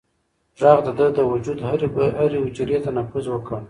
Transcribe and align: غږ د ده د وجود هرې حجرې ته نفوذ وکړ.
غږ 0.59 0.77
د 0.85 0.87
ده 0.97 1.07
د 1.17 1.19
وجود 1.31 1.57
هرې 1.67 1.87
حجرې 2.43 2.77
ته 2.83 2.89
نفوذ 2.97 3.25
وکړ. 3.31 3.59